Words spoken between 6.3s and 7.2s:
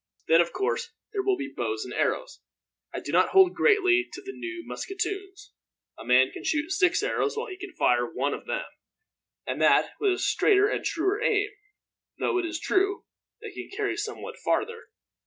can shoot six